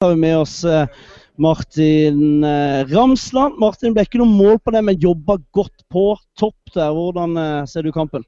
[0.00, 0.86] har vi med oss eh,
[1.36, 3.58] Martin eh, Ramsland.
[3.60, 6.04] Martin ble ikke noe mål på det, men jobba godt på
[6.40, 6.94] topp der.
[6.96, 8.24] Hvordan eh, ser du kampen?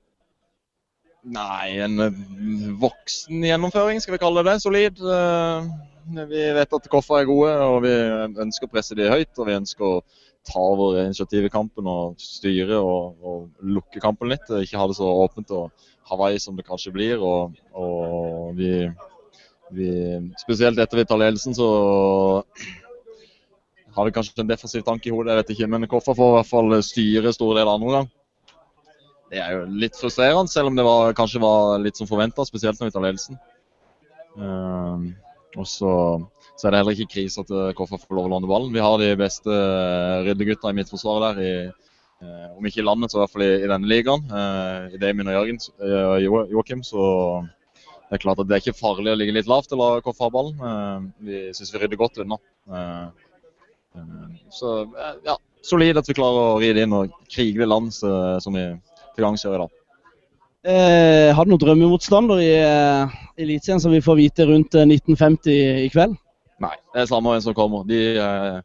[1.32, 1.96] Nei, en
[2.82, 4.58] voksen gjennomføring, skal vi kalle det.
[4.60, 5.00] Solid.
[6.28, 7.94] Vi vet at Koffa er gode, og vi
[8.42, 9.30] ønsker å presse de høyt.
[9.38, 10.02] Og vi ønsker å
[10.50, 14.44] ta vår initiativ i kampen og styre og, og lukke kampen litt.
[14.60, 17.22] Ikke ha det så åpent og Hawaii som det kanskje blir.
[17.22, 18.74] Og, og vi
[19.76, 19.90] vi,
[20.40, 21.68] spesielt etter vi tar ledelsen, så
[23.92, 25.70] har vi kanskje en defensiv tanke i hodet, jeg vet ikke.
[25.72, 28.10] Men Koffa får i hvert fall styre store deler andre omgang.
[29.32, 32.80] Det er jo litt frustrerende, selv om det var, kanskje var litt som forventa, spesielt
[32.80, 33.40] når vi tar ledelsen.
[34.36, 35.10] Um,
[35.60, 35.92] og så,
[36.56, 38.72] så, er det heller ikke krise at Koffa får lov å låne ballen.
[38.72, 39.62] Vi har de beste
[40.28, 41.42] ryddegutta i midtforsvaret der.
[41.42, 41.82] i
[42.22, 44.24] uh, om ikke i landet, så i hvert fall i, i denne ligaen.
[44.32, 47.02] Uh, I Damien og Jørgen, uh, Joakim, så
[48.12, 50.26] det er klart at det er ikke farlig å ligge litt lavt eller la Koffa
[50.26, 50.58] ha ballen.
[50.68, 52.36] Eh, vi syns vi rydder godt unna.
[52.68, 53.06] Eh,
[53.96, 54.72] eh, så
[55.24, 58.66] ja, solid at vi klarer å ri det inn og krige det land som vi
[59.16, 59.72] til gangs gjør i dag.
[60.74, 65.56] Eh, har du noen drømmemotstander i eh, Eliteserien som vi får vite rundt 1950
[65.86, 66.20] i kveld?
[66.60, 67.88] Nei, det er samme en som kommer.
[67.88, 68.60] De, eh,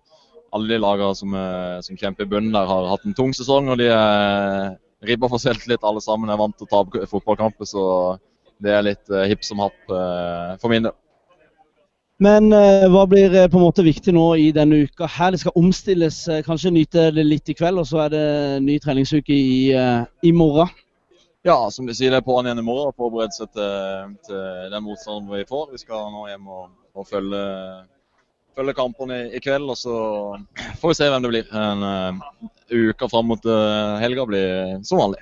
[0.52, 1.40] alle de lagene som,
[1.88, 3.72] som, kjemper i bunnen der, har hatt en tung sesong.
[3.72, 4.76] Og de eh,
[5.08, 6.36] ribber for selvtillit alle sammen.
[6.36, 7.72] er vant til å tape fotballkamper.
[7.72, 7.86] så
[8.64, 10.96] det er litt uh, hipp som happ uh, for min del.
[12.24, 15.10] Men uh, hva blir på en måte viktig nå i denne uka?
[15.18, 18.26] Her det skal omstilles, kanskje nyte det litt i kveld, og så er det
[18.66, 19.70] ny treningsuke i,
[20.26, 20.72] i morgen?
[21.46, 24.42] Ja, som du sier, det er på'n igjen i morgen og forberede seg til, til,
[24.74, 25.70] den motstanderen vi får.
[25.72, 26.66] Vi skal nå hjem og,
[26.98, 27.44] og følge,
[28.58, 29.96] følge kampene i, kveld, og så
[30.82, 31.54] får vi se hvem det blir.
[31.56, 33.48] En uh, uke fram mot
[34.02, 34.52] helga blir
[34.90, 35.22] som vanlig.